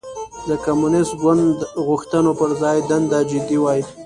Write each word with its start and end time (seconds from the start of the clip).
د 0.47 0.49
کمونېست 0.65 1.13
ګوند 1.21 1.57
غوښتنو 1.85 2.31
پر 2.39 2.49
ځای 2.61 2.77
دنده 2.89 3.19
جدي 3.31 3.57
وای. 3.61 3.81